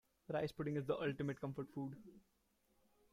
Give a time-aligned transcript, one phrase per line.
[0.29, 1.95] Rice pudding is the ultimate comfort food.